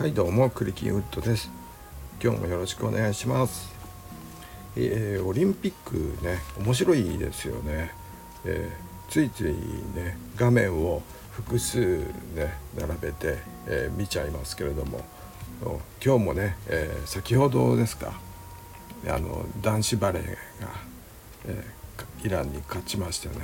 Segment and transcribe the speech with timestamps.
[0.00, 1.50] はいどうもクリキンウッドです。
[2.24, 3.70] 今日もよろしくお願いします。
[4.74, 7.92] えー、オリンピックね面白いですよね、
[8.46, 9.52] えー、ついつい
[9.94, 11.02] ね画面を
[11.32, 11.98] 複数
[12.34, 13.36] ね並べて、
[13.66, 15.04] えー、見ちゃいますけれども。
[16.02, 18.18] 今日もね、え先ほどですか。
[19.06, 20.30] あの男子バレーが、
[21.44, 21.64] え
[22.24, 23.34] イランに勝ちましてね、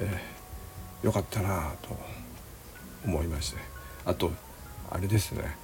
[0.00, 0.20] え
[1.04, 1.96] よかったなと
[3.04, 3.58] 思いまして。
[4.04, 4.32] あと
[4.90, 5.61] あれですね。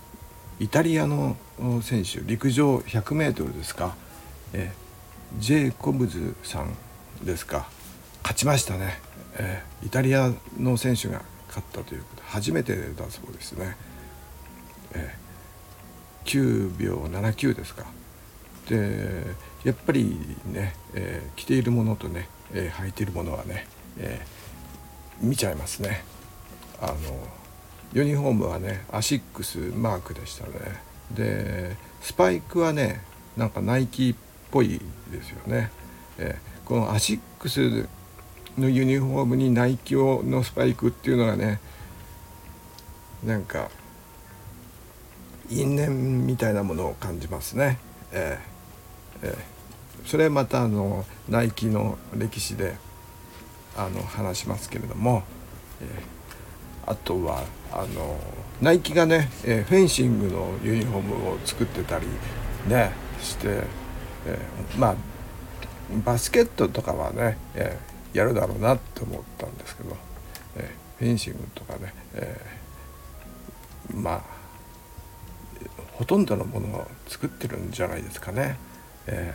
[0.61, 1.37] イタリアの
[1.83, 3.95] 選手陸上 100m ですか、
[4.53, 4.73] え、
[5.39, 6.75] ジェイコブズさん
[7.25, 7.69] ですか？
[8.23, 9.01] 勝ちましたね、
[9.39, 13.77] え、イタリアの選手が勝ったということ初めてだそうですね、
[14.95, 15.15] え、
[16.25, 17.87] 9秒79ですか？
[18.69, 23.67] でやっぱりね、えー、着ているものとね、えー、履いているものはね、
[23.97, 26.05] えー、見ちゃいますね。
[26.81, 26.95] あの
[27.93, 30.53] ユニフォームはねアシックスマークでしたね。
[31.11, 33.03] でスパイクはね
[33.37, 34.15] なんかナイキっ
[34.51, 35.71] ぽいですよね、
[36.19, 37.89] えー、このアシックス
[38.59, 41.61] のユニフォームにナイキをのスパイクっていうのがね
[43.25, 43.71] なんか
[45.49, 47.79] 因縁みたいなものを感じますね、
[48.13, 52.77] えーえー、それまたあのナイキの歴史で
[53.77, 55.23] あの話しますけれども、
[55.81, 56.18] えー
[56.89, 58.19] あとはあの
[58.63, 62.07] ナイキがね、え、フェンシングのユニフォームを作ってたり
[62.67, 63.61] ねして、
[64.27, 64.39] え、
[64.79, 64.97] まあ
[66.05, 67.79] バスケットとかはね、え、
[68.15, 69.97] やるだろうなって思ったんですけど、
[70.57, 72.41] えフェンシングとかね、え
[73.95, 74.23] まあ
[75.93, 78.57] ほとんどのものを作ってるんじゃないですかね。
[79.07, 79.35] え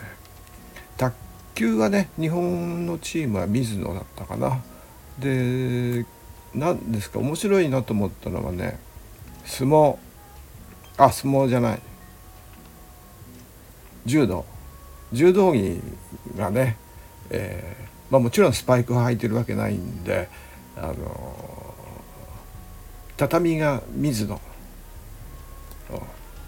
[0.97, 1.15] 卓
[1.53, 4.61] 球はね日本のチームは水野だったかな。
[5.19, 6.03] で
[6.55, 7.19] 何ですか？
[7.19, 8.79] 面白いなと思ったのはね
[9.45, 9.97] 相撲。
[10.97, 11.79] あ相撲じゃない。
[14.05, 14.45] 柔道。
[15.11, 15.81] 柔道着
[16.37, 16.77] がね、
[17.29, 20.29] えー、まあ、もちろんスパイクを履いてるわけないんで、
[20.77, 21.73] あの
[23.17, 24.39] 畳が水野っ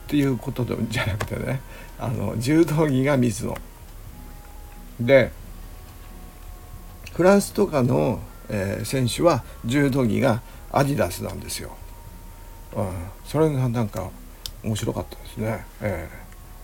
[0.08, 1.62] ていうことでじゃなくてね
[2.00, 3.58] あの柔道着が水野
[5.00, 5.32] で
[7.14, 8.20] フランスとかの
[8.50, 10.42] えー、選手は柔道着が
[10.72, 11.76] アディダスなんですよ。
[12.76, 12.90] うん、
[13.26, 14.10] それがなんか
[14.64, 15.66] 面白かったですね。
[15.82, 16.10] え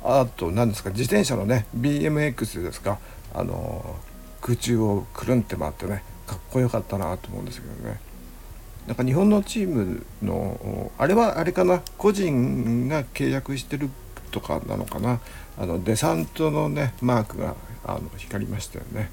[0.04, 3.00] ー、あと何ですか自転車のね BMX ですか
[3.34, 4.00] あの
[4.42, 8.00] 空中をくるんって回ってねかっこよかったなと思うんですけどね。
[8.88, 13.90] なんか日本のチームのあれはあれかな個人が契約してる
[14.32, 15.20] とかなのかな
[15.58, 17.56] あのデサントのねマークが
[17.86, 19.12] あの光りましたよね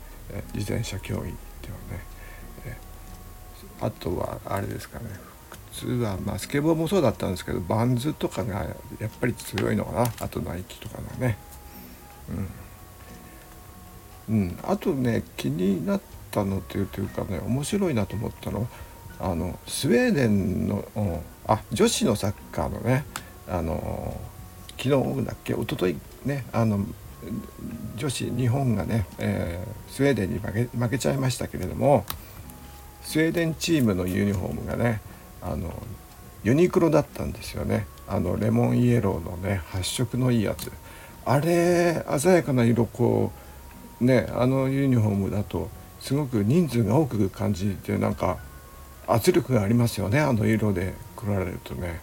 [0.55, 1.31] 自転車競技では
[1.93, 2.08] ね。
[3.81, 5.07] あとはあれですかね。
[5.73, 10.13] 普通はまあスケボーもそうだったんですけどバンズとかがやっぱり強いのかな。
[10.21, 11.39] あとナイキとかがね。
[14.29, 16.01] うん、うん、あとね気になっ
[16.31, 18.67] たのというというかね面白いなと思ったの
[19.21, 23.05] あのスウェーデンの、うん、あ女子のサッカーのね
[23.49, 24.21] あの
[24.77, 25.55] 昨日だっけ？
[25.55, 26.85] 一昨日ねあの
[27.97, 32.05] 女子日本がね、えー、スウェーデンに負け負けちゃいましたけれども
[33.09, 35.01] スウェーデンチームのユニフォームがね
[35.41, 35.73] あの
[36.45, 37.87] ユニクロだったんですよね。
[38.07, 40.71] あのレモンイエローのね発色のいいやつ。
[41.25, 43.33] あれ鮮やかな色こ
[44.03, 45.71] うねあのユニフォームだと
[46.01, 48.37] すごく人数が多く感じてなんか
[49.07, 52.01] 圧力がありますよねあの色で来られるとね。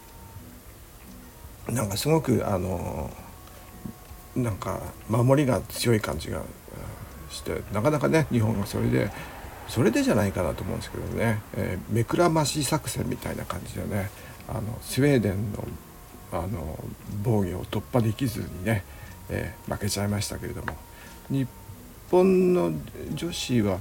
[1.69, 3.11] なんかすごくあの
[4.35, 6.41] なんか守りが強い感じが
[7.29, 9.11] してなかなかね日本がそれで
[9.68, 14.09] それでじゃないかなと思うんですけどね、えー、目くらまし作戦みたいな感じでね。
[14.48, 15.68] あのスウェーデンの
[16.31, 16.80] あの
[17.24, 18.84] 防御を突破できずにね、
[19.30, 20.76] えー、負けちゃいましたけれども。
[21.30, 21.48] 日
[22.12, 22.72] 本の
[23.14, 23.80] 女子は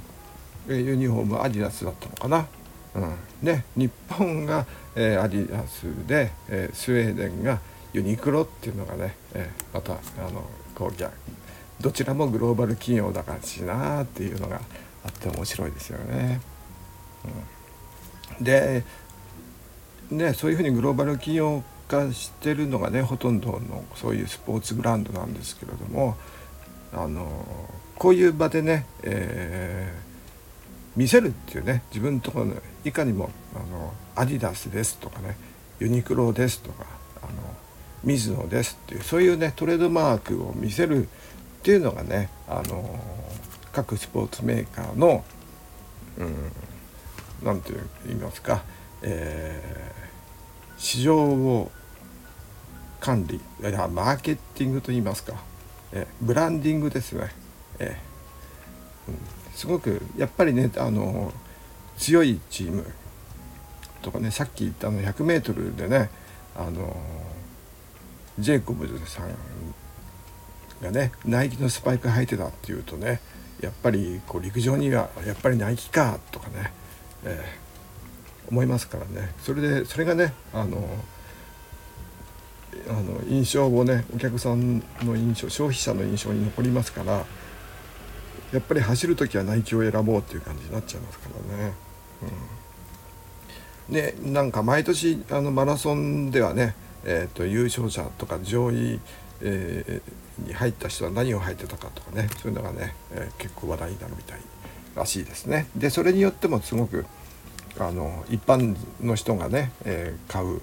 [0.69, 2.47] ユニフォームアディダスだったのかな。
[2.95, 7.61] うん、で日本が、えー、アディダスで、えー、スウェーデンが
[7.93, 10.43] ユニクロっていうのがね、えー、またあの
[10.75, 14.61] こうどちらもグローバル企業だからしなっていうのが
[15.05, 16.41] あって面白いですよね。
[18.39, 18.85] うん、で
[20.11, 26.17] ねそういうふうにグローバル企業化してるのがねほとんどのそういうスポーツブランドなんですけれども
[26.93, 27.29] あの
[27.97, 32.55] こういう場でね、えー、見せるっていうね自分のところの
[32.85, 35.37] いかにもあのアディダスですとかね
[35.81, 36.87] ユニクロですとか
[37.23, 37.33] あの
[38.03, 41.09] 水野ですっていうそういうねトレードマークを見せるっ
[41.63, 43.01] ていうのがねあの
[43.75, 45.25] 各スポーツメーカーの
[47.43, 47.73] 何、うん、て
[48.07, 48.63] 言いますか、
[49.03, 51.73] えー、市場を
[53.01, 55.35] 管理いやマーケティングといいますか、
[55.93, 57.31] えブランディングですね、
[57.81, 57.99] え
[59.09, 59.19] うん、
[59.55, 61.33] すごくやっぱりねあの
[61.99, 62.87] 強いチーム
[64.03, 66.11] とかねさっき言ったの 100m でね
[66.57, 66.97] あの
[68.39, 69.29] ジェイコブズさん
[70.81, 73.21] がねナイキのスパイク履いてたっていうとね
[73.65, 76.73] やっぱりこう陸上にはやっぱりナイキかとかね、
[77.25, 80.87] えー、思いますからねそれでそれがねあの
[82.89, 87.25] あの印象をねお客さんの印象消費者の印象に残りますから
[88.53, 91.73] やっぱり走る時はナイキを選ぼうっていう感じになっちゃいますからね。
[93.89, 99.01] うん、でなんか毎年あのマラソンではね、えーと、優勝者とか上位、
[99.45, 104.41] えー、に入った人は何を履いてたかとかねそういうのがね、えー、結構話題になるみたい
[104.97, 105.67] らしいですね。
[105.77, 107.05] でそれによってもすごく
[107.79, 110.61] あの一般の人がね、えー、買う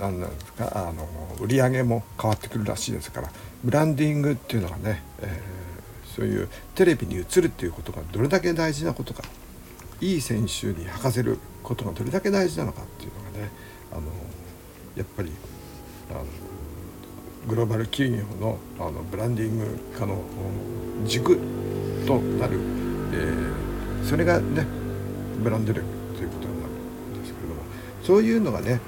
[0.00, 1.08] 何なんですかあの
[1.40, 3.30] 売り上げも変わってくるらしいですから
[3.62, 9.22] ブランディングっていうのがね、えー、そういうテレビに映るっていうことがどれだけ大事なことか
[10.00, 13.50] いい選手に履かせることがどれだけ大事なのかっていうのがね
[13.92, 14.02] あの
[14.96, 15.30] やっぱり
[16.10, 16.24] あの
[17.48, 20.22] グローバル企業のあのブランディング化の
[21.06, 21.38] 軸
[22.06, 22.58] となる、
[23.12, 24.66] えー、それがね
[25.42, 27.62] ブランド力ということになるんですけれども
[28.02, 28.80] そういうのがね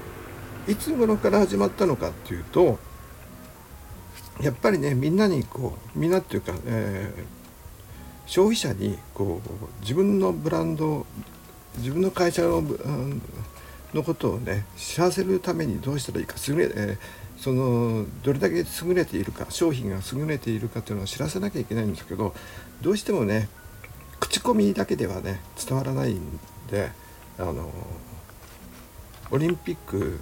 [0.67, 2.77] いつ頃から始まったのかっていうと
[4.41, 7.23] やっぱりねみんなにこうみんなっていうか、えー、
[8.27, 11.05] 消費者にこう自分のブランド
[11.77, 12.63] 自分の会社の
[13.93, 16.97] のことをね知らせるためにどうしたらいいか優れ、えー、
[17.41, 22.35] そのどれだけ優れているか商品が優れているかっていうのを知らせなきゃいけないんですけど
[22.81, 23.49] どうしてもね
[24.19, 26.39] 口コミだけではね伝わらないん
[26.69, 26.91] で
[27.39, 27.71] あの
[29.31, 30.19] オリンピック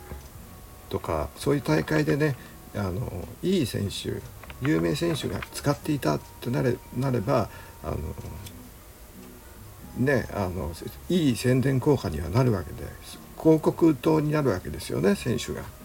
[0.88, 2.38] とかそういう大会でね
[2.74, 4.22] あのいい選手
[4.66, 7.50] 有名選手が使っていたってなれなれば
[7.84, 7.98] あの
[9.98, 10.72] ねあの
[11.10, 12.88] いい宣伝効果にはなるわけで
[13.38, 15.79] 広告塔になるわけですよね選手が。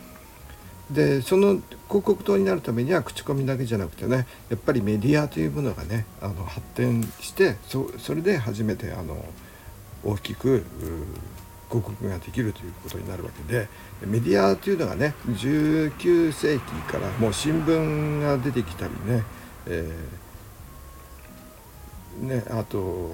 [0.90, 9.25] でその広告塔になるためには口コミだけじゃなくてねやっぱりメディアというものがねあの発展してそそれで初めてあの
[10.04, 10.64] 大きく
[11.69, 13.69] 広告ができるということになるわけで
[14.06, 16.60] メディアというのがね19世紀
[16.92, 19.22] からもう新聞が出てきたりね,、
[19.66, 23.10] えー、ねあと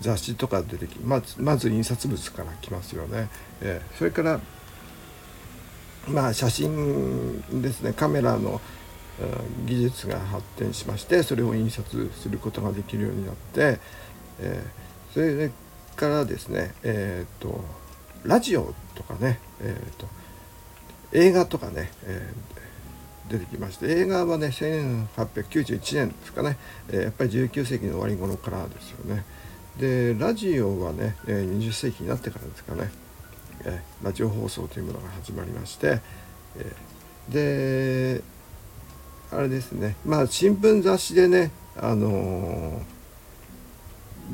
[0.00, 3.30] 雑誌とか出てきまずまず印刷物から来ますよね。
[3.62, 4.40] えー、それから
[6.08, 7.92] まあ写真ですね。
[7.92, 8.60] カメラの
[9.64, 13.78] 技術が発展しましてそれを印刷することができるようになって、
[14.40, 15.50] えー、それ
[15.96, 17.64] からですねえっ、と
[18.24, 20.06] ラジオとかね、えーと、
[21.12, 26.58] 映画とかね、えー、出てきまして映画はね1891年ですかね、
[26.90, 29.24] え、やっぱり19世紀の終わり頃からですよね。
[29.78, 32.90] でラジオはね、20世紀になってからですかね、
[33.66, 36.00] えー、ラジオ放送というものが始まりまして、
[36.56, 38.22] え、で
[39.32, 39.96] あれですね。
[40.06, 42.80] まあ新聞雑誌でねあの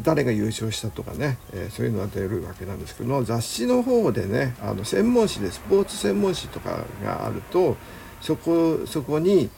[0.02, 7.76] 誰が優勝したとかね、えー、そういうのが出るわけなんですけど雑誌の方でねあの専門誌でスポーツ専門誌とかがあると
[8.20, 9.50] そこそこに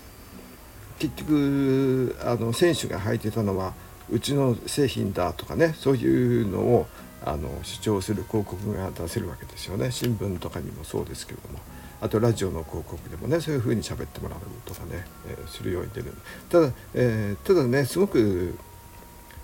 [1.00, 3.74] 結局あの選手が履いてたのは
[4.10, 6.86] うちの製品だとかねそういうのを
[7.24, 9.90] あの主張する広告が出せるわけですよね。
[9.90, 11.58] 新聞とかにもそうですけれども。
[12.00, 16.12] あとラジオの広告でもねそういうふうに喋ってもらうとかね、えー、するように出る。
[16.50, 18.58] ただ、えー、ただねすごく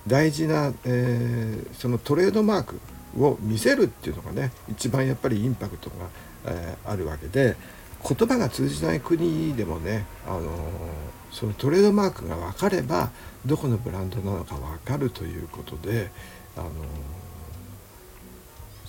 [0.07, 2.81] 大事な、えー、そのトレードマーク
[3.19, 5.97] を見せるっていうのがね一番やっぱりインパクトが、
[6.47, 7.57] え、あるわけで
[8.03, 10.51] 言葉が通じない国でもね、あの、
[11.31, 13.11] そのトレードマークが分かれば
[13.47, 16.11] どこのブランドなのか分かるということで、
[16.57, 16.71] あの、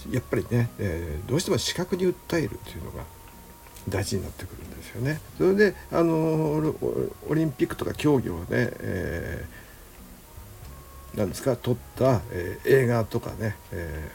[0.10, 3.04] やっぱりね、えー、どうしても視覚に訴えるというのが
[3.90, 5.20] 大事になってくるんですよね。
[5.38, 6.74] それで、あの
[7.30, 9.62] オリンピックとか競技をね、えー
[11.16, 14.12] なんですか撮った、えー、映画とかね、え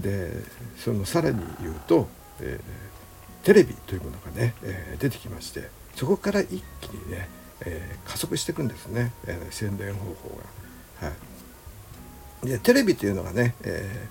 [0.00, 0.32] ー、で
[0.78, 2.08] そのさらに言うと、
[2.40, 7.28] えー、テレビというものがね、え出てきましてそこから一気にね、
[7.66, 10.38] え加速していくんですね、え宣伝方法
[11.00, 11.08] が。
[11.08, 11.14] は
[12.44, 14.08] い、でテレビというのがね、え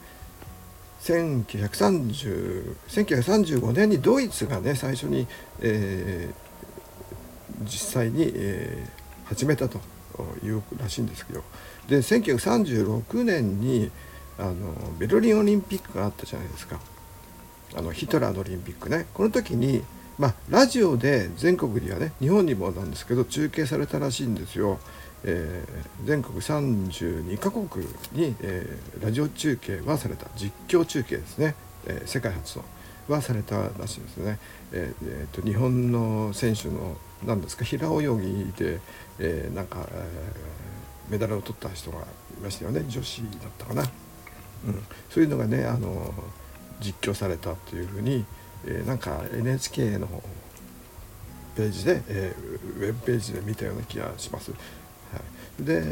[1.02, 5.28] 1930 1935年にドイツがね最初に、
[5.62, 6.30] え
[7.64, 8.86] 実際に、え
[9.26, 9.80] 始めたと
[10.44, 11.44] いうらしいんですけど。
[11.88, 13.90] で1936年に
[14.38, 14.56] あの
[14.98, 16.80] ベルリンオリンピックがあったじゃないですか。
[17.76, 19.06] あのヒトラーのオリンピックね。
[19.14, 19.84] この時に、
[20.18, 24.80] まあラジオで全国にはね日本にもなんですけど中継されたらしいんですよ。
[25.24, 32.66] えー、全国32カ国に、えー、ラジオ中継はされた実況中継ですね、えー、世界初の
[33.10, 34.40] はされたらしいですね。
[34.72, 36.96] えーえーと、日本の選手の
[37.26, 38.80] 何ですか平泳ぎで、
[39.20, 42.04] えー、なんか、えー、メダルを取った人がい
[42.42, 43.86] ましたよね女子だったかな、う
[44.72, 46.14] ん、そういうのがねあの
[46.80, 48.26] 実況されたというふうに、
[48.66, 50.08] えー、なんか NHK の
[51.56, 54.52] ページで、えー、ウェブページで見たような気がします。
[55.14, 55.22] は
[55.60, 55.84] い、で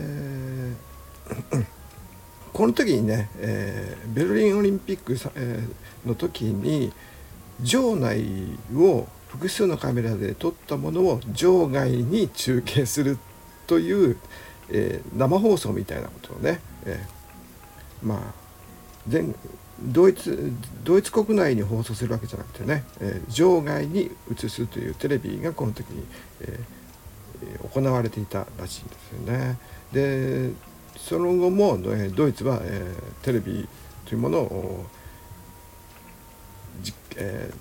[2.54, 6.92] この時にね、えー、ベルリンオリンピック、えー、の時に
[7.62, 8.26] 場内
[8.76, 13.18] を複数のカメラで撮ったものを場外に中継する
[13.68, 14.18] という、
[14.70, 18.20] えー、生放送みたいなことをね、えー、まあ
[19.08, 19.36] 全
[19.80, 20.52] ドイツ
[20.84, 26.04] ドイツ国内に放送するわけじゃなくてね、えー、場外に映すというテレビがこの時に、
[26.42, 26.87] えー、
[27.74, 29.58] 行われていたらしいんですよね。
[29.92, 30.52] で
[30.98, 33.70] その後も、えドイツは、えー、テレビ
[34.06, 34.86] というものを
[37.18, 37.52] え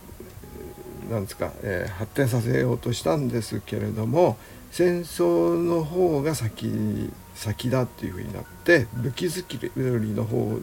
[1.09, 4.37] ー、なんですか、えー、発展させようとしたんですけれども
[4.71, 10.59] 戦争の方が先先だっていうふうになって武器作りの方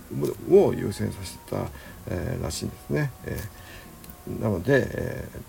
[0.51, 1.67] を優先させた、
[2.07, 3.11] えー、らしいんですね。
[3.25, 5.41] えー、なので、えー、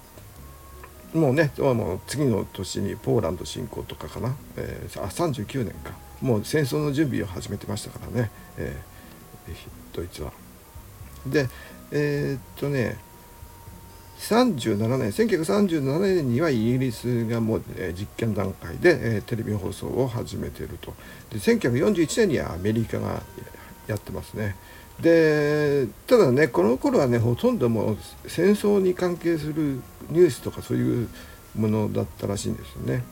[1.14, 5.92] もうねもう次の年にポーランド侵攻とかかな、えー、あ39年か。
[6.20, 10.32] もう戦争の準備を始めてましたからね、えー、ドイツは。
[11.26, 11.48] で
[11.92, 12.96] えー、っとね
[14.18, 20.94] 37年1937年にはイギリスがもう、えー、実験段階で、えー、テレビ放送を始めていると。
[21.30, 23.22] で1941年にはアメリカが
[23.86, 24.56] やってますね。
[25.00, 29.80] でただねこの頃はねほとんどもう戦争に関係する
[30.10, 31.08] ニュースとかそういう
[31.56, 33.02] ものだったらしいんですよね。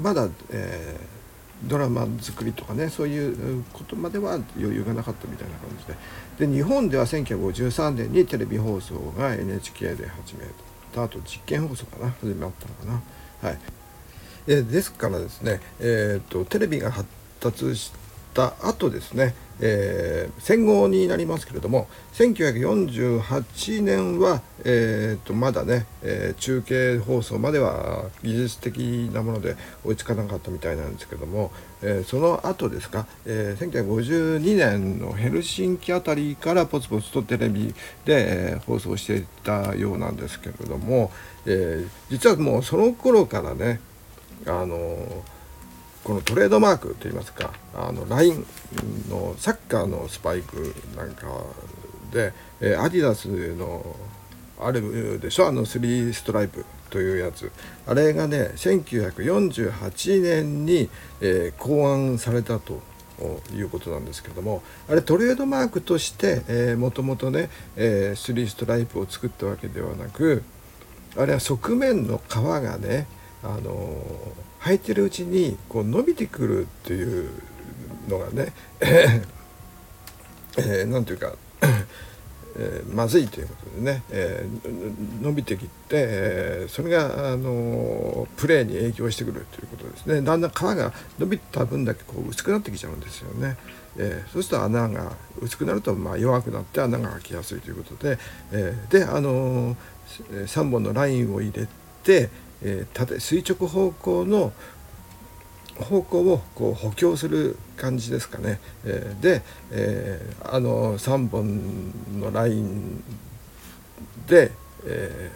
[0.00, 1.14] まだ、えー
[1.62, 6.46] ドラマ作りとかねそういうことまでは余裕がなかったみたいな感じで。
[6.46, 10.44] で日本では1953年にテレビ放送が NHK で始め
[10.94, 11.04] た。
[11.04, 13.02] あと実験放送かな始まったのか
[13.42, 13.48] な。
[13.48, 13.58] はい。
[14.46, 17.08] えですからですねえっ、とテレビが発
[17.40, 17.92] 達し
[18.34, 28.78] た後ですねえー、戦後になりますけれども1948年は、えー、とまだね、えー、中継放送までは技術的
[29.12, 37.74] なもので追いつかなかったみたいなんですけども、えー、その後ですか、えー、1952年のヘルシンキあたりからポツポツとテレビ
[38.04, 41.12] で、えー、放送していたようなんですけれども、
[41.46, 43.80] えー、実はもうその頃からね
[44.46, 45.33] あのー
[46.04, 48.44] このトレードマークといいますかあのライン
[49.08, 51.26] のサッカーのスパイクなんか
[52.12, 53.96] で、えアディダスの
[54.60, 57.50] あるでしょあの3ストライプというやつ。
[57.86, 62.80] あれがね1948年に、えー、考案されたと
[63.54, 70.42] いうことなんですけどもあれトレードマークとしてもともとね、えー、3ストライプを作ったわけではなく
[71.16, 73.06] あれは側面の皮がね
[73.42, 74.02] あの
[74.64, 77.30] 履いてるうちにこう伸びてくるっていう
[78.08, 78.52] のがね
[80.56, 81.34] えー、ていうか
[82.56, 90.22] えー、まずいということでね、えー、伸びてきて、えー、それが、あのプレーに影響してくるということですね。
[90.22, 93.56] だんだん皮が伸びた分だけこう薄くなってきちゃうんですよね、
[93.96, 98.18] えそうすると穴が薄くなるとまあ弱くなって穴が開きやすいということで、
[98.52, 99.76] えで、あの
[100.30, 101.66] 3本のラインを入れ
[102.04, 102.30] て、
[102.64, 104.52] えー、縦垂直方向の
[105.76, 108.60] 方向をこう補強する感じですかね。
[108.84, 113.02] えー、で、えー、あの3本のライン
[114.26, 114.52] で、
[114.84, 115.30] え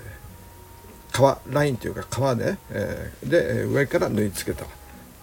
[1.10, 4.66] ー、皮ラインというか皮ね、えー、で上から縫い付けた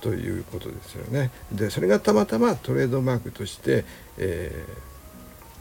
[0.02, 1.32] ということですよね。
[1.52, 3.86] でそれがたまたまトレードマークとして、
[4.18, 4.66] え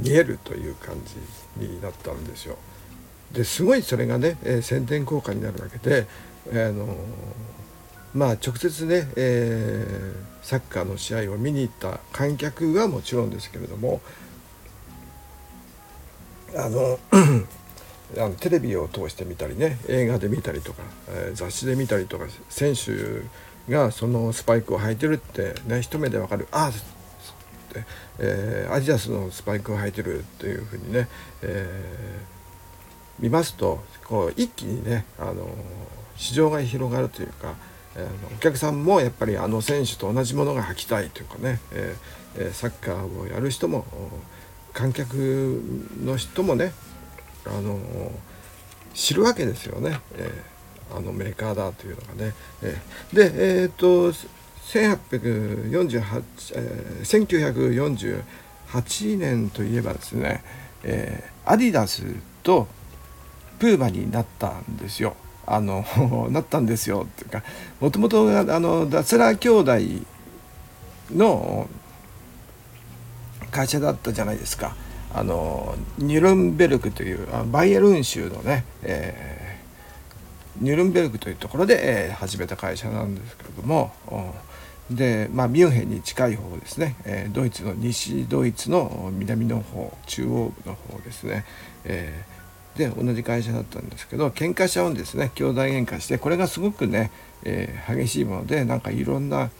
[0.02, 0.96] ー、見えるという感
[1.58, 2.58] じになったんですよ。
[3.32, 6.06] ですごいそれがね、えー、宣伝効果になるわけで、
[6.52, 6.96] あの
[8.14, 14.00] まあ直接ね、えー、サッカーの試合を見に行った観客はもちろんですけれども
[16.56, 16.98] あの
[18.16, 26.46] あのテレビを通して見たりね映画で見たりとか、えー、雑誌で見たりとか選手がそのスパイクを履いてるってね一目でわかる。
[26.52, 26.72] ああっ
[27.74, 27.84] て、
[28.20, 31.08] えー、アジアスのスパイクを履いてるっていうふうにね、
[31.42, 35.48] えー、見ますとこう一気にねあの
[36.16, 37.54] 市場が広がるというか、
[37.96, 43.84] えー、お客さんもやっぱりあの選手と同じものが履きたいというかね、えー、サッカーをやる人も
[44.72, 45.62] 観客
[46.02, 46.72] の人もね
[47.46, 47.78] あの
[48.94, 52.32] 知るわけですよね、えー、あのメーカーだというのがね。
[52.62, 56.22] えー、でえっ、と1848、
[56.54, 60.42] えー、1948年といえばですね、
[60.82, 62.02] えー、アディダス
[62.42, 62.66] と
[63.58, 65.16] プーマになったんですよ。
[65.46, 65.84] あの
[66.30, 67.06] なったんですよ。
[67.06, 67.42] っていうか
[67.80, 69.72] もともとあのダツラ兄弟
[71.14, 71.68] の
[73.50, 74.74] 会社だったじゃないですか。
[75.14, 83.92] あのニュルンベルクというバイエルン州のね、えー、ニュルンベルクというところで、えー、始めた会社なんですけれども
[84.90, 91.44] で、まあ、ミュンヘンに近い方ですね、えー、ドイツの西ドイツの南の方中央部の方ですね、
[91.84, 92.33] えー、
[92.76, 95.30] で同じ会社だったんですけど喧嘩しちゃうんですね。
[95.34, 97.10] 兄弟喧嘩してこれがすごくね、
[97.44, 99.50] えー、激しいものでなんかいろんな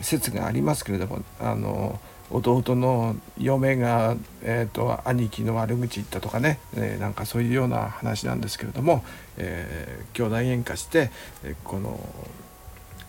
[0.00, 2.00] 説がありますけれどもあの
[2.30, 9.02] 弟の嫁が、えーと、兄貴の悪口言ったとかね、えー、なんかそういうような話なんですけれども、
[9.38, 11.10] えー、兄弟喧嘩して、
[11.42, 11.98] えー、この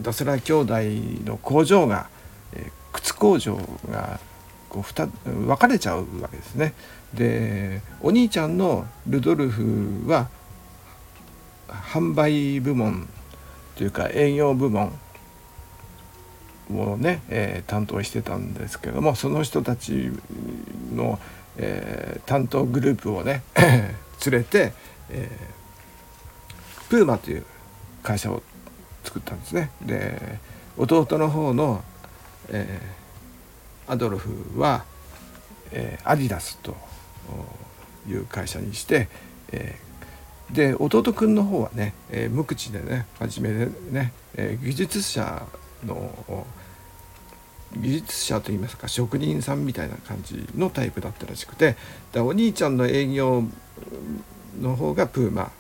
[0.02, 0.74] ダスラ兄弟
[1.26, 2.08] の工場が、
[2.54, 3.58] えー、靴工場
[3.92, 4.22] が
[4.70, 6.74] こう分かれちゃうわけですね。
[7.14, 10.30] でお兄ちゃんのルドルフは
[11.68, 13.10] 販売部門
[13.76, 14.94] というか営業部門
[16.72, 20.12] をね、えー、担当してたんですけどもその人たち
[20.94, 21.20] の、
[21.58, 24.74] えー、担当グループをね 連れて、
[25.10, 27.46] えー、プーマという
[28.04, 28.44] 会社を
[29.04, 29.72] 作ったんですね。
[29.82, 30.40] で
[30.78, 31.84] 弟の方の、
[32.50, 32.99] えー、
[33.90, 34.86] アドルフは、
[35.72, 36.76] えー、アディダスと
[38.08, 39.10] いう会社にして、
[39.52, 45.44] えー、で弟くんの方はね、えー、無口でね真面目でね、えー、技術者
[45.86, 46.46] の
[47.76, 51.76] 技術者といいますか職人さんみたいな感じのタイプだったらしくて
[52.12, 53.44] だお兄ちゃんの営業
[54.60, 55.52] の方がプーマ。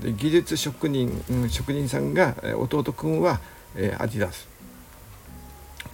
[0.00, 3.40] で技術職人、職人さんが弟くんは、
[3.76, 4.48] え、アディダス。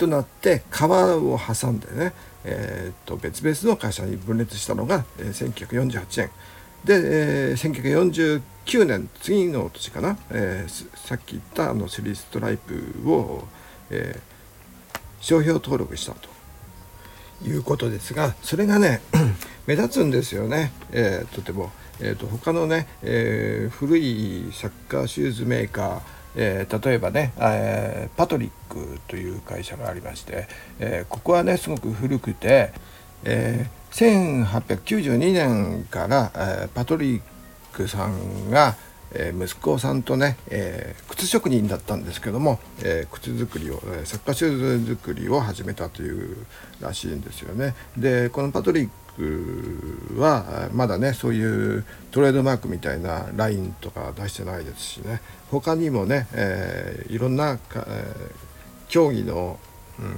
[0.02, 2.12] となって川を挟んでね、
[2.44, 6.30] えー、と別々の会社に分裂したのが、え、1948年。
[6.84, 6.94] で、
[7.50, 13.44] えー、1949年次の年かな、えー、さっき言ったあのスリーストライプを、
[13.90, 16.32] えー、商標登録したと。
[17.44, 19.00] いうことですがそれがね
[19.66, 26.00] 目立つんですよね、えー、とても、えーと、他のね、えー、古いサッカーシューズメーカー
[26.36, 32.72] えー、例えばね、えー、パトリックという会社がありまして、えー、ここはねすごく古くて、
[33.24, 36.32] え、1892年から、
[36.64, 37.22] え、パトリッ
[37.72, 38.76] クさんが、
[39.14, 46.46] え息子さんとね、え、靴職人だったんですけども、え、靴作りを、え、サッカーシューズ作りを始めたという
[46.80, 47.74] らしいんですよね。
[47.96, 55.20] でこのパトリックはまだねそういうトレードマークみたいなラインとか出してないですしね。
[55.50, 58.14] 他にもね、えー、いろんな、えー、
[58.88, 59.58] 競技の、
[59.98, 60.16] うん、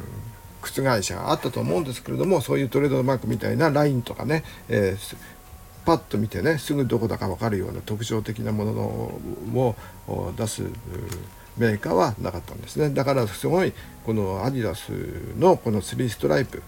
[0.62, 5.16] 靴会社があったと思うんですけれどもそういうトレードマークみたいなラインとかね、えー、
[5.85, 8.72] パッと見てねすぐどこだか分かるような特徴的なもの
[9.57, 10.62] を出す
[11.57, 12.90] メーカーはなかったんですね。
[12.90, 13.72] だからすごい
[14.04, 14.90] このアディダス
[15.38, 16.62] のこの3ストライプ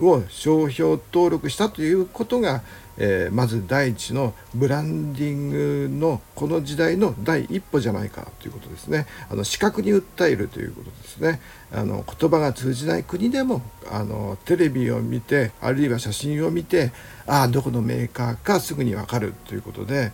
[0.00, 2.62] を商標登録したということが、
[2.98, 9.06] えー、まず第一のブランディングのこの時代の第一歩じゃないかということですね。
[9.30, 11.40] あの視覚に訴えるということですね。
[11.72, 16.92] あの言葉が通じない国でもあのテレビを見てあるいは写真を見て
[17.26, 20.12] ああどこのメーカーかすぐに分かるということで、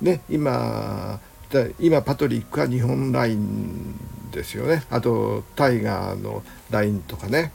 [0.00, 1.20] ね、今
[1.78, 3.96] 今パトリックは日本ライン
[4.32, 4.84] ですよね。
[4.90, 7.52] あとタイガーのラインとかね。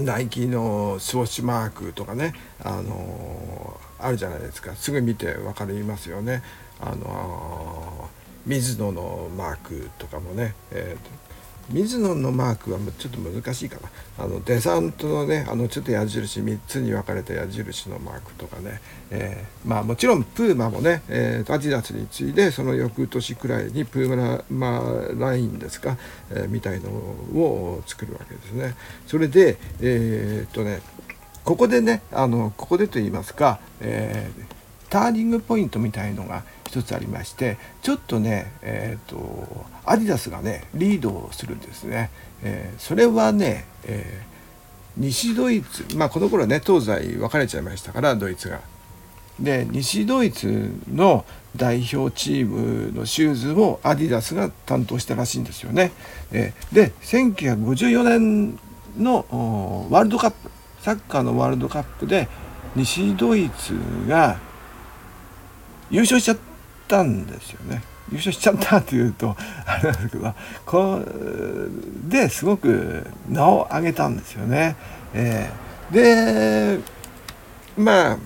[0.00, 2.32] ナイキのスウォッシュマークとかね
[2.62, 4.74] あのあるじゃないですか。
[4.74, 6.42] すぐ見て分かりますよね。
[6.80, 8.08] あの
[8.46, 11.29] 水野のマークとかもね、えー
[11.72, 18.80] 水野のマークはちょっと難しいかなあのデサントのねあのちょっと矢印3つに分かれた矢印のマークとかね、
[19.10, 25.96] えー、まあもちろんプーマもね、えー、アディダスに次いでその翌年くらいにプーマラインですか、
[26.30, 28.74] えー、みたいのを作るわけですね。
[29.06, 30.80] それでえー、っとね
[31.44, 34.44] ここでねあのここでと言いますか、えー、
[34.90, 42.10] ターニングポイントみたいのが一つありましてちょっとねえっ、ー、とアディダスがねリードをするんですね、
[42.44, 48.60] えー、それはね、えー、西ドイツまあこの頃ね東西分かれちゃいましたからドイツが。
[49.40, 51.24] で西ドイツの
[51.56, 55.92] 代表チームのシューズをアディダスが担当したらしいんですよね。
[56.30, 58.58] えー、で1954年
[58.98, 60.50] のワールドカップ
[60.82, 62.28] サッカーのワールドカップで
[62.76, 63.74] 西ドイツ
[64.06, 64.38] が
[65.90, 66.49] 優勝しちゃった
[66.90, 67.82] たんですよね。
[68.10, 70.34] 優勝しちゃったっていうとあれなんですけど
[70.66, 71.00] こ
[72.08, 74.76] ですごく名を上げたんですよね。
[75.14, 76.80] えー、で
[77.76, 78.18] まあ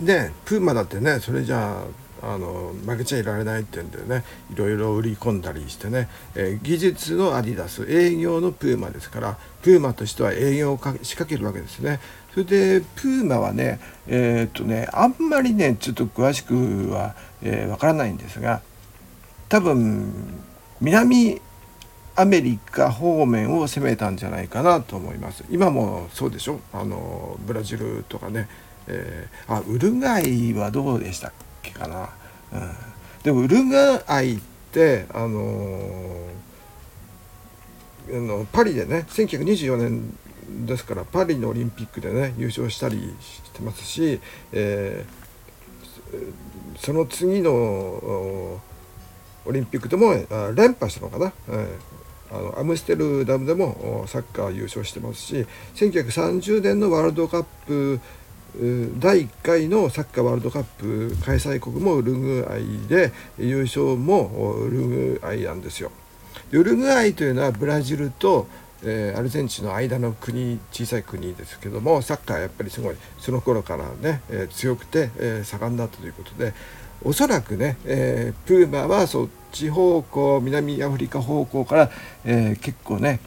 [0.00, 1.84] ねプーマだってねそれじゃあ
[2.20, 12.00] あの負けちゃいられないってんでねいろいろ売り込んだりしてね、えー、技術のアディダス営業のプーマですからプーマとしては営業を仕掛けるわけですね。
[12.32, 18.60] それでプーマはねえー、っとねあんまりねちょっと詳しくはわ、えー、からないんですが
[19.48, 20.12] 多分
[20.80, 21.40] 南
[22.16, 25.44] アメリカ方面を攻めたんじゃないかなと思います。
[25.50, 26.58] 今もそうでしょ？
[26.72, 28.48] あのブラジルとかね、
[28.88, 32.10] えー、あウルグアイはどうでしたっけかな、
[32.52, 32.70] うん、
[33.22, 34.40] でもウルグアイっ
[34.72, 36.26] てあの
[38.10, 40.18] あのパリでね1924年
[40.66, 44.20] ですからパリのオリンピックでね優勝したりしてますし、
[44.52, 48.60] えー、その次のオ
[49.52, 50.12] リンピックでも
[50.54, 58.00] 連覇したのかな、えー、あのアムステルダムでもサッカー優勝してますし1930年のワールドカップ
[58.98, 65.92] 第1回のサッカーワールドカップ開催国もウルグアイで優勝もウルグアイなんですよ。
[66.50, 68.46] ウルグアイというのはブラジルと
[68.82, 76.54] えー、アルゼンチンの間の国小さい国ですけどもサッカーやっぱりすごいその頃からね、えー、強くて、えー、盛んだったということで
[77.02, 81.90] おそらくね、え、プーマはそっち方向南アフリカ方向から、
[82.24, 83.20] え、結構ね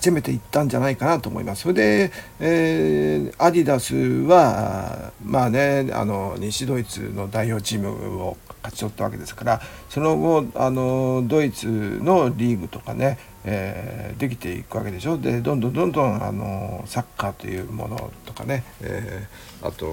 [0.00, 1.62] 攻めていったんじゃないかなと思います。
[1.62, 8.36] それで、えー、アディダスはまあねあの西ドイツの代表チームを
[8.66, 11.68] 勝ち取ったわけですからその後あのドイツ
[12.02, 15.18] のリーグとかね、えー、できていくわけでしょ。
[15.18, 19.86] でどんどんどんどんあのサッカーというものとかね、えー、あと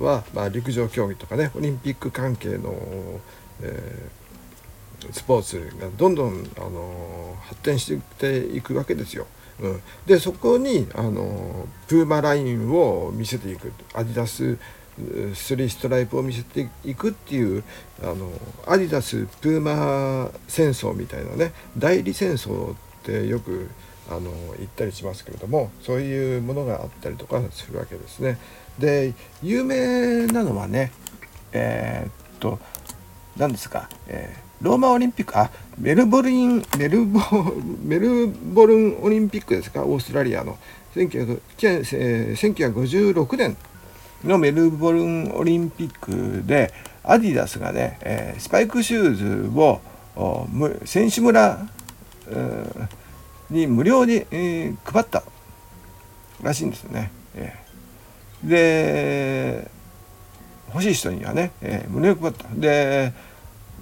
[0.00, 2.74] は、まあ、陸上競技とかねオリンピック関係の、
[3.62, 9.26] えー、スポーツがどんどんあの発展していくわけですよ。
[9.60, 13.72] うん、でそこにあのプーマラインを見せていく。
[13.94, 14.58] アディダス
[15.34, 17.64] スリーストライプを見せていくっていう
[18.02, 18.30] あの
[18.66, 23.70] アディダスプーマ戦争みたいなね代理戦争ってよく
[24.10, 28.38] あの言ったりしますけれどもそういうものがあったりとかするわけですね。
[28.78, 30.92] で有名なのはね
[31.52, 32.58] えー、っと
[33.36, 37.20] 何ですか、えー、ローマオリンピックあメルボルンメルボ
[37.82, 40.58] メルボルンオリンピックですかオーストラリアの
[40.94, 43.56] 1956年
[44.24, 46.72] のメルボルンオリンピックで
[47.04, 49.80] アディダスがね、えー、スパイクシューズを
[50.84, 51.66] 選手村、
[53.50, 55.22] に無料に、えー、配った
[56.42, 57.10] らしいんですよね。
[57.34, 59.70] えー、で
[60.68, 62.46] 欲しい人にはね、えー、無料配った。
[62.54, 63.12] で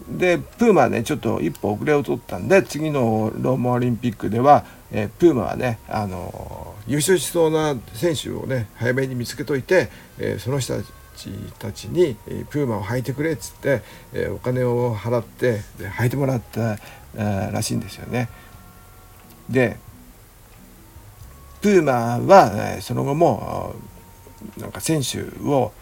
[0.09, 10.89] でプーマはねちょっと一歩遅れを取ったんで次のローマオリンピックでは、えー、プーマはね、あの優勝しそうな選手をね早めに見つけといて、えー、その人たち
[11.59, 13.83] たちに、え、プーマを履いてくれっつって、
[14.15, 16.79] え、お金を払ってで履いてもらった、
[17.15, 18.29] らしいんですよね。
[19.49, 19.77] で
[21.61, 23.75] プーマは、え、その後も
[24.57, 25.73] なんか選手を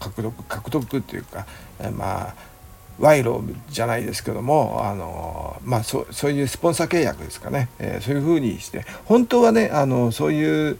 [0.00, 1.46] 獲得獲得っていうか、
[1.80, 2.34] え、まあ
[2.98, 10.78] 賄賂じゃないですけどもあの、まあ、そそういうスポンサー契約ですかね、えー、そういうふうにして本当はねあのそういう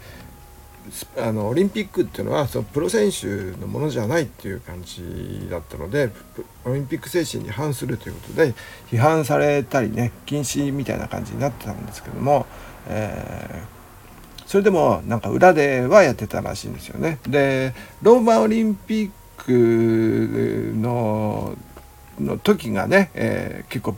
[1.17, 3.27] あのオリンピックっていうのはそのプロ選手
[3.61, 6.11] のものじゃないっていう感じだったので
[6.65, 8.55] オリンピック精神に反するということで
[8.91, 12.47] 批判されたりね禁止みたいな感じになってたんですけども、
[12.89, 17.19] えー、それでもなんか裏ではやってたらしいんですよね。
[17.29, 21.57] でローマオリンピックの
[22.21, 23.97] の時がね、えー、結構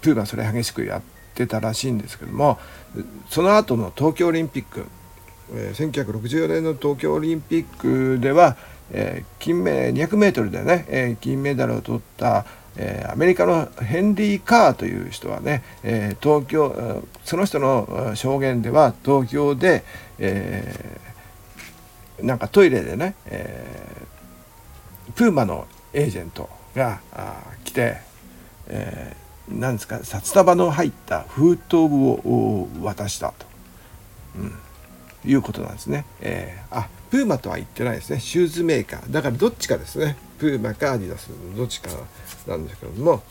[0.00, 1.02] プーがそれ激しくやっ
[1.34, 2.58] てたらしいんですけども
[3.30, 4.84] その後の東京オリンピック、
[5.54, 8.56] えー、1964年の東京オリンピックでは、
[8.90, 12.44] えー、金メ 200m でね、えー、金メダルを取った、
[12.76, 19.84] えー、アメリカのヘンリー・カーという人はね、えー、東京その人の証言では東京で、
[20.18, 27.00] えー、なんかトイレでね、えー、プーマのエージェントが
[27.64, 27.98] 来て、
[28.68, 33.46] えー、なんですか札束の入った封筒を渡したと、
[34.36, 34.38] う
[35.28, 36.04] ん、いうことなんですね。
[36.20, 38.20] えー、あプーマとは言ってないですね。
[38.20, 39.12] シューズメーカー。
[39.12, 40.16] だからどっちかですね。
[40.42, 41.90] プーマかアディダスどっちか
[42.48, 43.22] なんですけども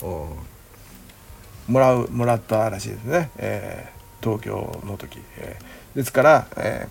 [1.68, 6.88] もらうもらったらしいですね、えー、東京の時、えー、ですから、え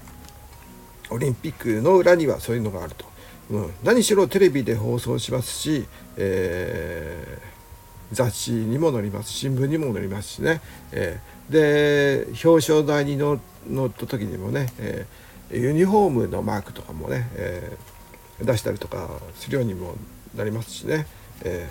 [1.05, 3.10] ー、オリンピックの裏にはそういうのがあると。
[3.51, 5.87] うん、何しろテレビで放送しますし、
[6.17, 10.61] えー、雑誌にも載ります新聞にも載りますしね、
[10.93, 17.77] えー、で表彰台に乗った時にもね、えー、ユニフォームのマークとかもね、え
[18.41, 19.95] 出したりとかするようにも
[20.37, 21.07] なりますしね、
[21.45, 21.69] え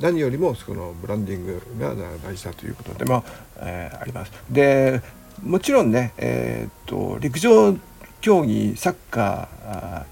[0.00, 3.24] 何よりもそのブランディングが大事だということでも、
[3.56, 4.32] えあります。
[4.50, 5.00] で
[5.44, 7.76] もちろんね、えーと、陸上
[8.20, 9.48] 競技サッカ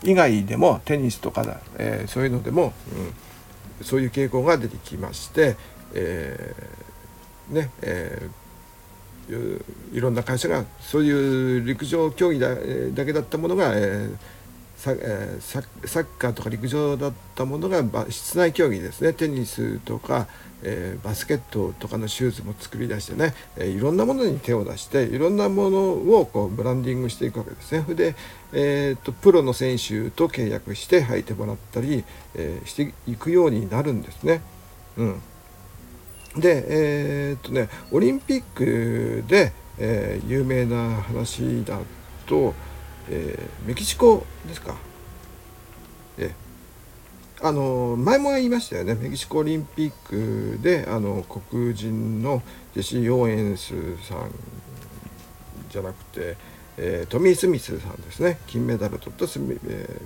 [0.03, 2.73] ー以外でもテニスとかだ、えー、そういうのでも、
[3.81, 5.57] うん、そういう傾向が出てきまして、
[5.94, 12.55] えー、ねえー、いろんな会社がそういう陸上競技だ
[12.94, 14.38] だけだったものが、えー
[14.79, 20.29] サえサッカーとか陸上だったものが室内競技ですねテニスとか、
[20.62, 27.93] えー、バスケットとかのシューズも作り出してね、えー、いろんなものに手を出していろんなものをこうブランディングしていくわけですね。
[27.93, 28.14] で、
[28.53, 32.05] えーと、プロの選手と契約して履いてもらったり、
[32.37, 34.43] えしていくようになるんですね。
[34.97, 35.21] うん、
[36.37, 41.81] でえっとねオリンピックで、え有名な話だ
[42.27, 42.55] と
[43.11, 44.77] えー、メキシコですか。
[46.18, 46.35] え
[47.40, 48.97] あの前も言いましたよね。
[48.97, 52.42] メキシコオリンピックであの黒人の
[52.75, 53.75] ジェシー・オーエンス
[54.09, 54.31] さん
[55.71, 56.37] じゃなくて、
[56.77, 58.38] えー、トミー・スミスさんですね。
[58.49, 60.01] 金メダルを取ったスミ、え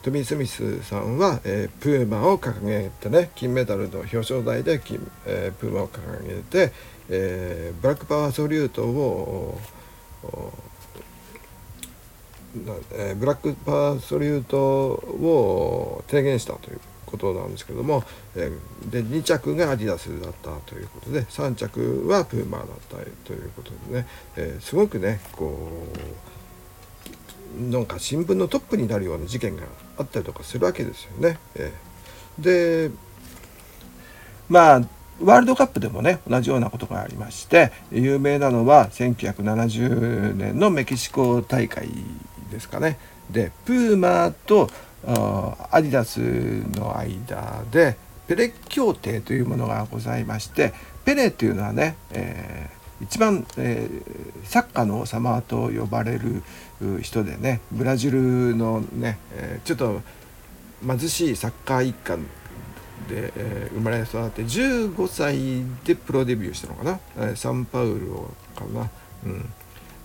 [0.00, 6.72] ー、トミー・スミスさんは、えー、プーマを掲げてね金メダルの表彰台で金、えー、プーマを掲げて、
[7.10, 9.60] えー、ブラックパワーソリュートを
[12.92, 18.04] えブラックパーソリュートを提言したということなんですけども、
[18.36, 18.50] え
[18.86, 25.70] で2着がアディダスだったということで3着はプーマーだったということでね、えすごくねこ
[27.58, 29.62] うなんか新聞のトップになるような事件が
[29.98, 31.38] あったりとかするわけですよね。
[31.56, 31.72] え
[32.38, 32.90] で
[34.48, 34.82] まあ
[35.20, 41.88] ワールドカップでもね同じようなことがありまして有名なのは1970年のメキシコ大会
[42.50, 42.98] ですかね。
[43.30, 44.68] でプーマと
[45.06, 46.18] アディダス
[46.76, 50.72] の間でペレ協定というものがございまして
[51.04, 56.42] ペレというのはね、えー、一番、えー、サッカーの王様と呼ばれる
[57.02, 60.00] 人でねブラジルのね、えー、ちょっと
[60.86, 62.16] 貧しいサッカー一家
[63.08, 67.00] で、えー、生まれ育って15歳でプロデビューしたのかな、
[67.32, 68.90] え、サンパウロかな。
[69.24, 69.52] うん、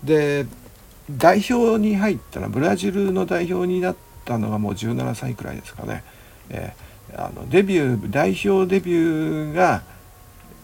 [0.02, 0.46] で
[1.10, 6.02] 代表に入ったのはブラジルの代表になったのがもう17歳くらいですかね、
[6.50, 9.82] えー、あのデビュー代表デビューが、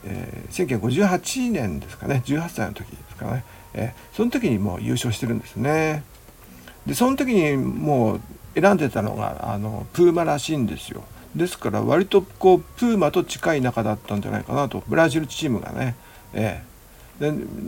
[0.04, 2.22] えー、1958年ですかね。
[2.26, 6.02] 18歳の時ですかね、えー、その時にもう優勝してるんですね。
[6.86, 8.20] でその時にもう
[8.60, 11.04] 選んでたのがあのプーマらしいんですよ。
[11.36, 14.82] ですから割とこうプーマと近い仲だったんじゃないかなと。
[14.88, 15.94] ブラジルチームがね、
[16.34, 16.71] えで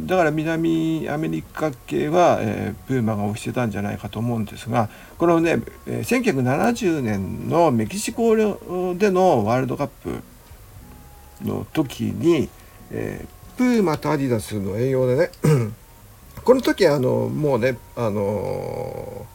[0.06, 8.42] だから南アメリカ系は、えー、プーマが押してたんじゃないかと思うんですがこのね、え、1970年のメキシコで
[9.10, 10.22] のワールドカップ
[11.42, 12.48] の時に、
[12.90, 15.30] えー、プーマとアディダスの営業でね
[16.44, 19.26] この時あのもうねあの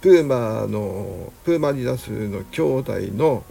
[0.00, 3.44] プーマのプーマアディダスの兄弟の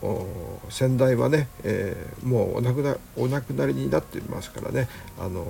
[0.70, 4.88] 先代はね、えー、もうお亡くなお亡くなりになってますからね、
[5.20, 5.46] あのー、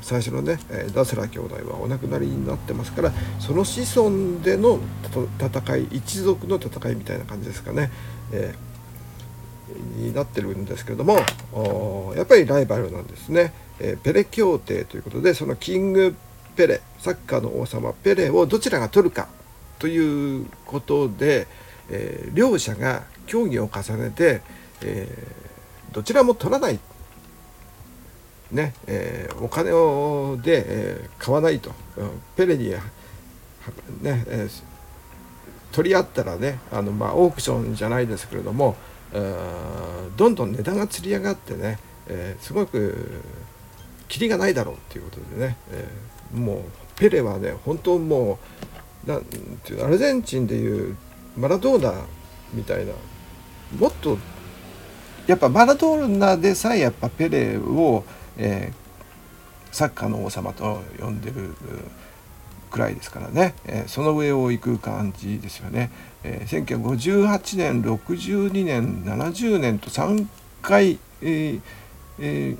[0.00, 4.78] 最初のね、えダスラ兄弟はお亡くなりになってますからその子孫での
[5.38, 7.90] 戦い一族の戦いみたいな感じですかね、
[8.32, 11.16] えー、になってるんですけども
[12.16, 16.14] やっぱりライバルなんですね、えペレ協定ということでそのキング
[16.56, 19.28] ペレサッカーの王様ペレをどちらが取るか
[19.78, 21.46] ということで、
[21.90, 23.02] え、両者が
[23.32, 24.42] 協議を重ねて、
[24.82, 26.78] えー、どちらも取らない、
[28.50, 31.72] ねえー、お金をで、え買わないと、
[32.36, 32.78] ペレに、ね
[34.02, 34.48] え
[35.72, 38.76] 取り合ったらねあの、まあ、オークションじゃないですけれども
[40.18, 43.22] どんどん値段がつり上がってね、えすごく
[44.08, 45.88] キリがないだろうっていうことでね、え
[46.36, 46.62] もう
[46.96, 48.38] ペレはね本当も
[49.06, 50.98] うなんていうアルゼンチンでいう
[51.38, 51.94] マラドーナ
[52.52, 52.92] みたいな
[53.78, 54.18] もっと
[55.26, 58.04] やっぱマラドーナでさえやっぱペレを、
[58.36, 61.54] えー、サッカーの王様と呼んでる
[62.70, 65.90] くらいですからね、えー、その上を行く感じですよね。
[66.24, 70.26] えー、1958年62年70年と3
[70.62, 72.58] 回、えー、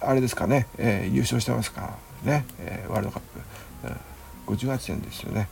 [0.00, 3.88] あれですかね、え、優勝してますからね、え、ワールドカップ。
[3.88, 3.96] うん
[4.46, 5.48] 58年ですよね、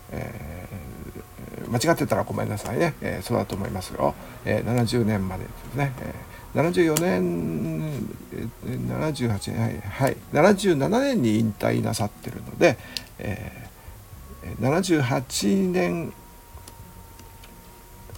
[1.72, 8.08] 間違ってたらごめんなさいね、えー、そうだと思いますよ、えー、70年までですね、えー、74年
[8.60, 12.76] 78年はい、はい、77年に引退なさってるので、
[13.18, 16.12] えー、78年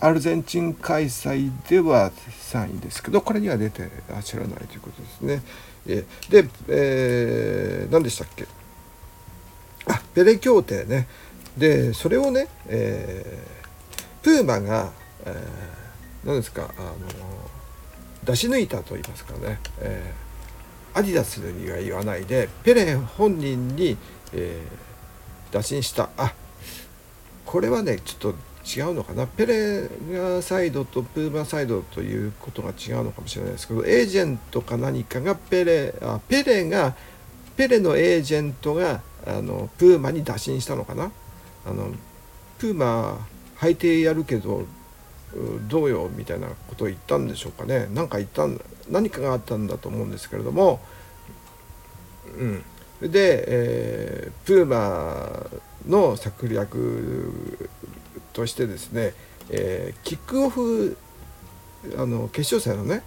[0.01, 5.43] アルゼンチン開催では3位ですけどこれには出てらっしゃらないということですね。
[5.87, 8.47] えで、えー、何でしたっけ？
[9.87, 11.07] あペレ協定ね。
[11.57, 14.91] でそれをね、えー、プーマが、
[15.25, 16.97] えー、何ですかあの
[18.25, 23.97] 出し抜いたと言いますかね、えー、アディダスには言わないでペレン本人に、
[24.33, 26.11] えー、打診した。
[26.17, 26.35] あ
[27.45, 28.35] これはねちょっと
[28.67, 29.27] 違うのかな。
[29.27, 36.97] ペレがサイドとプーマサイドということが違うのかもしれないですけどエージェントか何かがペレあペレが
[37.57, 41.13] ペレのエージェントがあのプーマに打診したのかな。
[41.67, 41.93] あの
[42.59, 43.27] プーマ
[43.59, 44.65] 履いてやるけど
[45.69, 47.89] どうよみたいなことを言ったんでしょうかね。
[47.93, 48.47] 何か言った
[48.89, 50.81] 何かがあったんだと思うんですけれども。
[52.39, 53.11] うん。
[53.11, 55.47] で、えー、プーマ
[55.89, 57.33] の策略
[58.33, 59.15] としてですね、
[59.51, 60.97] えー、キックオフ
[61.99, 63.03] あの決勝戦のね、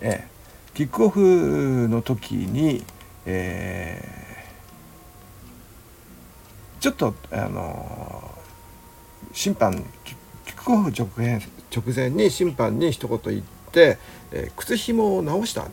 [0.00, 2.84] えー、キックオフの時に、
[3.26, 4.23] えー、
[6.84, 8.30] ちょっとあの
[9.32, 11.40] 審判キックオフ直前
[11.74, 13.42] 直前に審判に一言言っ
[13.72, 13.96] て、
[14.30, 15.72] えー、靴紐を直したん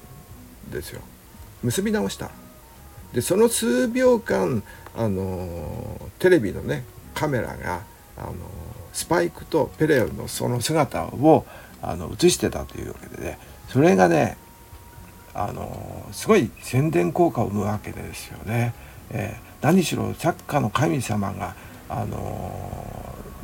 [0.71, 1.01] ですよ。
[1.63, 2.31] 結び直した。
[3.11, 4.63] でその数秒間
[4.95, 7.81] あのテレビのねカメラが
[8.15, 8.33] あの
[8.93, 11.45] スパイクとペレのその姿を
[11.81, 13.37] あの映してたというわけでね。
[13.67, 14.37] それがね
[15.33, 18.73] あのすごい宣伝効果を生むわけですよね。
[19.09, 21.55] えー、何しろサッカーの神様が
[21.87, 22.51] あの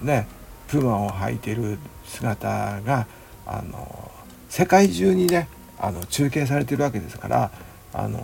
[0.02, 0.28] ね
[0.68, 3.08] プーマを履いている姿が
[3.46, 4.12] あの
[4.50, 5.48] 世界中にね
[5.80, 7.52] あの中継されてるわけですから
[7.94, 8.18] あの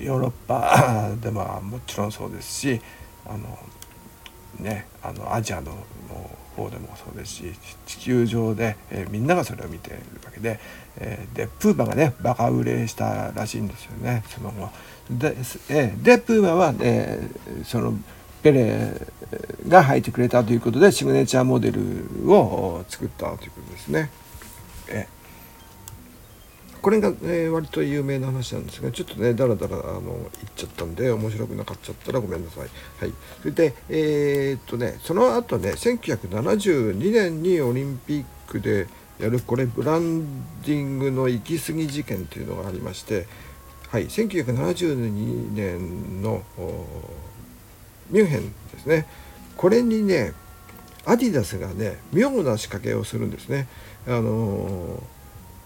[0.00, 2.80] ヨーロッパ でももちろんそうですし
[3.26, 3.58] あの
[4.58, 5.72] ねあのアジアの
[6.56, 7.52] 方でもそうですし
[7.86, 10.58] 地球上で、えー、みんながそれを見ているわけで、
[10.96, 14.70] えー、でプーマがねバカ売れしたらしいんですよねその後。
[15.10, 15.36] で,、
[15.68, 17.94] え、でプーマは、えー、その
[18.42, 18.92] ペレ
[19.68, 21.80] が履いてくれたということでシグネチャーモデル
[22.30, 24.10] を作ったということですね。
[24.88, 25.06] え
[26.80, 32.68] これが、えー、割と有名な話なんですがちょっとねだらだらあの言っちゃったんで面白くなかっちゃったらごめんなさい。
[33.00, 38.86] はい、それでえー、っとねその後ね1972年にオリンピックで
[39.18, 43.26] やるこれブランディングの行き過ぎ事件というのがありまして
[43.88, 46.42] はい1972年の
[48.10, 49.06] ミュンヘンですね
[49.56, 50.32] これにね
[51.04, 53.68] アディダスがね妙な仕掛けをするんですね。
[54.06, 55.02] あの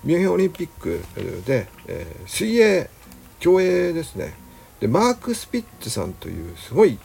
[0.04, 1.02] ミュンヘンオリンピック
[1.46, 2.88] で、えー、水泳
[3.38, 4.34] 競泳ですね
[4.80, 6.98] でマーク・スピッツさんというすごい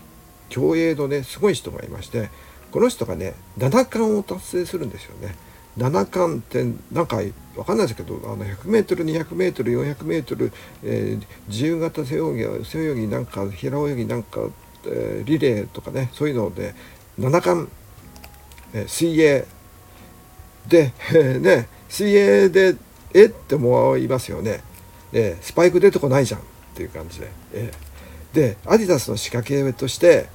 [0.47, 2.30] 競泳のねすごい人がいまして
[2.71, 5.36] この人がね7冠を達成するんですよね。
[5.78, 7.22] 7冠ってなんか
[7.56, 10.52] 分かんないですけどあの 100m200m400m、
[10.84, 14.42] えー、自由形背泳ぎ背泳ぎなんか平泳ぎなんか、
[14.86, 16.76] えー、リレーとかねそういうので
[17.20, 17.70] 7冠、
[18.74, 19.46] えー、水泳
[20.68, 22.76] で、えー、ね水泳で
[23.14, 24.62] えって思いますよね、
[25.14, 30.28] えー、スパイク出てこないじゃんっていう感じで、えー、でアディダスの仕掛けとして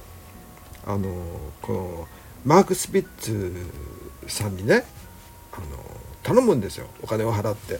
[0.85, 1.09] あの
[1.61, 2.07] この
[2.43, 3.53] マーク・スピッツ
[4.27, 4.83] さんにね
[5.53, 5.65] あの
[6.23, 6.87] 頼むんですよ。
[7.01, 7.79] お金を払って。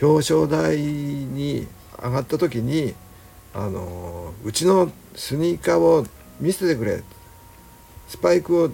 [0.00, 1.66] 表彰台に
[2.02, 2.94] 上がった時に
[3.54, 6.06] あのうちのスニーカーを
[6.38, 7.02] 見せてくれ
[8.08, 8.70] スパイクを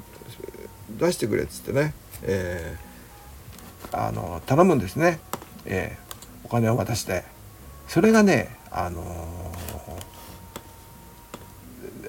[0.98, 2.92] 出してくれっつってね、えー
[3.94, 5.20] あの頼むんですね、
[5.66, 7.24] えー、お金を渡して。
[7.88, 9.52] それがねあの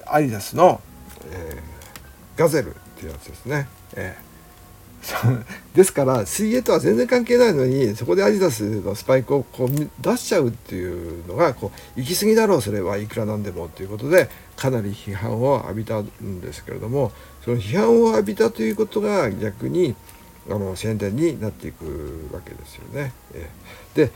[0.06, 0.80] アディダスの、
[1.30, 4.33] えー、ガゼルっていうやつですね、えー、
[5.74, 9.68] ですから水泳とは全然関係ないのにそこでアディダスのスパイクをこう
[10.00, 17.12] 出しちゃうっていうのがこう行き過ぎだろうそれはいくらなんでもということでかなり批判を浴びたんですけれども
[17.44, 19.94] その批判を浴びたということが逆に
[20.48, 23.12] あの宣伝になっていくわけですよね。
[23.94, 24.10] で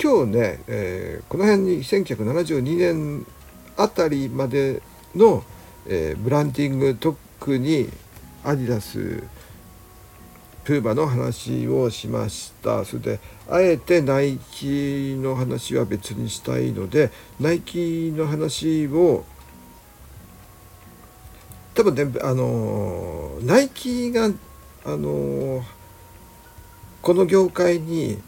[0.00, 3.26] 今日ね、えー、この辺に1972年
[3.76, 4.80] あたりまで
[5.14, 5.42] の、
[5.86, 7.88] えー、ブランディング特に
[8.44, 9.24] アディダス
[10.68, 12.84] プーマの話をしました。
[12.84, 17.10] それであえてナイキの話は別にしたいので
[17.40, 19.24] ナイキの話を
[21.74, 24.30] 多分ねあのナイキがあ
[24.94, 25.64] の
[27.00, 28.18] この業界に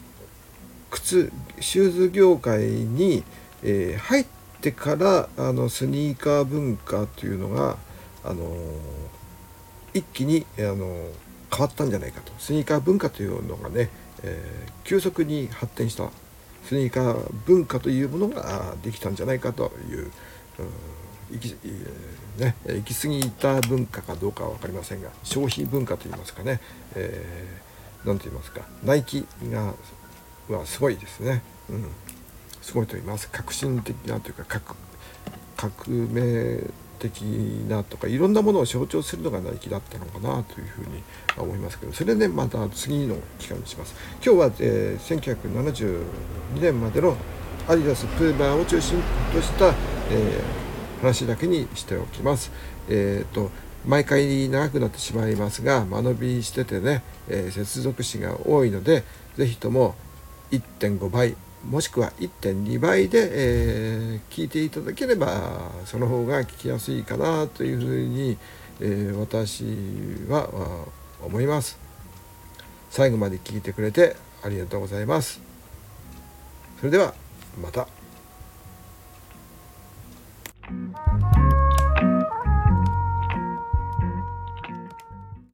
[0.89, 3.23] 靴シューズ業界に、
[3.61, 4.25] えー、入っ
[4.61, 7.77] てからあのスニーカー文化というのが、
[8.23, 8.51] あの
[9.93, 10.87] 一気に、あの
[11.51, 12.31] 変わったんじゃないかと。
[12.39, 13.89] スニーカー文化というのがね、
[14.23, 16.09] えー、急速に発展した。
[16.65, 20.11] スニーカー文化というものができたんじゃないかという、
[21.31, 21.55] 行き,、
[22.39, 26.59] ね、行き過ぎた文化かどうかは分かりませんが消費文化といいますかね、
[26.95, 29.73] えー、なんて言いますかナイキが
[30.49, 31.85] はすごいですね、うん、
[32.61, 33.29] すごいと言います。
[33.31, 34.75] 革新的なというか革
[35.55, 36.59] 革命
[37.01, 37.21] 的
[37.67, 41.03] なとかいろんなものを象徴するのがナイキだったのかなというふうに
[41.37, 43.95] 思いますけどそれでまた次の機会にします。
[44.23, 47.17] 今日は、えー、1972年までの
[47.67, 49.01] アディダスプーバーを中心
[49.33, 52.51] とした、えー、話だけにしておきます。
[52.87, 53.49] えっ、ー、と
[53.85, 59.03] 毎回長くなってしまいますが間延びしててね、えー、接続詞が多いので
[59.37, 59.95] 是非とも
[60.51, 61.35] 1.5倍
[61.69, 68.37] もしくは1.2倍で、えー、聞いていただければその方が聞きやすいかなというふうに、
[68.79, 69.63] えー、私
[70.29, 70.49] は
[71.23, 71.77] 思います
[72.89, 75.39] 最後まで聞いてくれてありがとうございます
[76.79, 77.13] それでは
[77.61, 77.87] また。